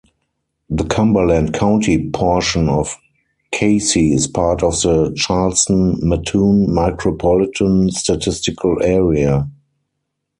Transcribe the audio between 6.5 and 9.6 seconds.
Micropolitan Statistical Area.